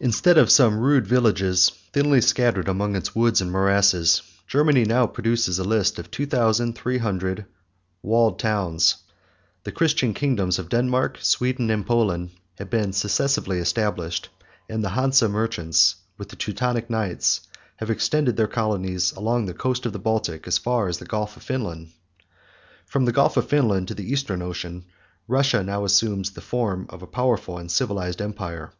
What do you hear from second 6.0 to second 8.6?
of two thousand three hundred walled